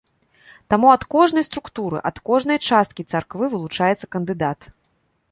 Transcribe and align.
Таму 0.73 0.87
ад 0.93 1.03
кожнай 1.15 1.43
структуры, 1.49 1.99
ад 2.09 2.17
кожнай 2.29 2.59
часткі 2.77 3.05
царквы 3.13 3.45
вылучаецца 3.53 4.05
кандыдат. 4.17 4.59